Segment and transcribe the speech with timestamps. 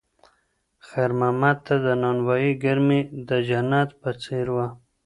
[0.87, 4.67] خیر محمد ته د نانوایۍ ګرمي د جنت په څېر وه.